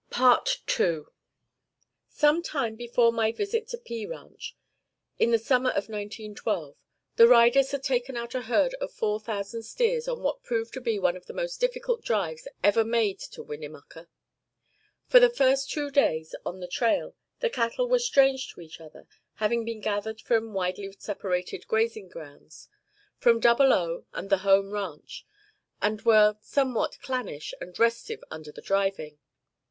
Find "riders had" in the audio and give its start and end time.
7.27-7.83